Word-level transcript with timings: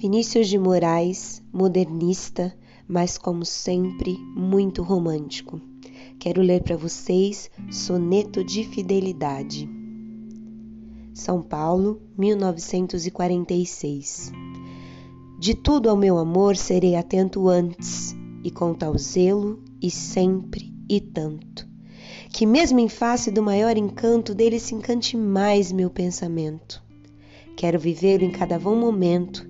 Vinícius 0.00 0.48
de 0.48 0.58
Moraes, 0.58 1.40
modernista, 1.52 2.56
mas 2.88 3.18
como 3.18 3.44
sempre, 3.44 4.16
muito 4.34 4.82
romântico. 4.82 5.60
Quero 6.18 6.40
ler 6.40 6.62
para 6.62 6.74
vocês 6.74 7.50
Soneto 7.70 8.42
de 8.42 8.64
Fidelidade. 8.64 9.68
São 11.12 11.42
Paulo, 11.42 12.00
1946. 12.16 14.32
De 15.38 15.54
tudo 15.54 15.90
ao 15.90 15.98
meu 15.98 16.16
amor 16.16 16.56
serei 16.56 16.96
atento 16.96 17.46
antes, 17.46 18.16
e 18.42 18.50
com 18.50 18.72
tal 18.72 18.96
zelo, 18.96 19.62
e 19.82 19.90
sempre, 19.90 20.74
e 20.88 20.98
tanto, 20.98 21.68
que 22.30 22.46
mesmo 22.46 22.80
em 22.80 22.88
face 22.88 23.30
do 23.30 23.42
maior 23.42 23.76
encanto 23.76 24.34
dele 24.34 24.58
se 24.58 24.74
encante 24.74 25.14
mais 25.14 25.70
meu 25.70 25.90
pensamento. 25.90 26.82
Quero 27.54 27.78
vivê-lo 27.78 28.24
em 28.24 28.30
cada 28.30 28.58
vão 28.58 28.74
momento, 28.74 29.49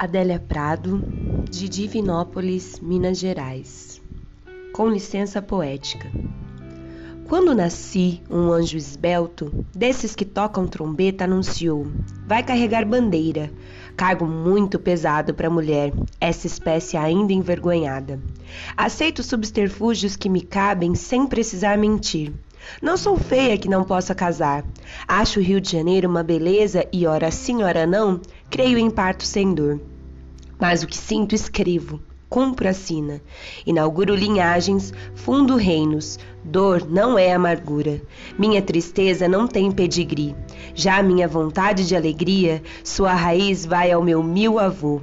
Adélia 0.00 0.38
Prado, 0.38 1.02
de 1.50 1.68
Divinópolis, 1.68 2.78
Minas 2.78 3.18
Gerais. 3.18 4.00
Com 4.72 4.88
licença 4.88 5.42
poética. 5.42 6.08
Quando 7.26 7.52
nasci, 7.52 8.22
um 8.30 8.52
anjo 8.52 8.76
esbelto, 8.76 9.52
desses 9.74 10.14
que 10.14 10.24
tocam 10.24 10.68
trombeta, 10.68 11.24
anunciou: 11.24 11.88
Vai 12.28 12.44
carregar 12.44 12.86
bandeira. 12.86 13.50
Cargo 13.96 14.24
muito 14.24 14.78
pesado 14.78 15.34
para 15.34 15.50
mulher, 15.50 15.92
essa 16.20 16.46
espécie 16.46 16.96
ainda 16.96 17.32
envergonhada. 17.32 18.20
Aceito 18.76 19.24
subterfúgios 19.24 20.14
que 20.14 20.28
me 20.28 20.42
cabem 20.42 20.94
sem 20.94 21.26
precisar 21.26 21.76
mentir. 21.76 22.32
Não 22.80 22.96
sou 22.96 23.16
feia 23.16 23.58
que 23.58 23.68
não 23.68 23.84
possa 23.84 24.14
casar. 24.14 24.64
Acho 25.06 25.40
o 25.40 25.42
Rio 25.42 25.60
de 25.60 25.72
Janeiro 25.72 26.08
uma 26.08 26.22
beleza 26.22 26.86
e, 26.92 27.06
ora 27.06 27.30
sim, 27.30 27.62
ora 27.62 27.86
não, 27.86 28.20
creio 28.50 28.78
em 28.78 28.90
parto 28.90 29.24
sem 29.24 29.52
dor. 29.54 29.80
Mas 30.58 30.82
o 30.82 30.86
que 30.86 30.96
sinto, 30.96 31.34
escrevo. 31.34 32.00
Cumpro 32.28 32.68
a 32.68 32.74
sina. 32.74 33.22
Inauguro 33.66 34.14
linhagens, 34.14 34.92
fundo 35.14 35.56
reinos. 35.56 36.18
Dor 36.44 36.86
não 36.86 37.18
é 37.18 37.32
amargura. 37.32 38.02
Minha 38.38 38.60
tristeza 38.60 39.26
não 39.26 39.46
tem 39.46 39.72
pedigree. 39.72 40.36
Já 40.74 41.02
minha 41.02 41.26
vontade 41.26 41.86
de 41.86 41.96
alegria, 41.96 42.62
sua 42.84 43.14
raiz 43.14 43.64
vai 43.64 43.90
ao 43.90 44.02
meu 44.02 44.22
mil 44.22 44.58
avô. 44.58 45.00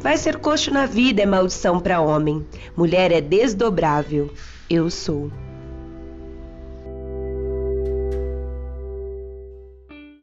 Vai 0.00 0.16
ser 0.16 0.38
coxo 0.38 0.72
na 0.72 0.86
vida 0.86 1.22
é 1.22 1.26
maldição 1.26 1.78
para 1.78 2.00
homem. 2.00 2.44
Mulher 2.76 3.12
é 3.12 3.20
desdobrável. 3.20 4.30
Eu 4.68 4.90
sou. 4.90 5.30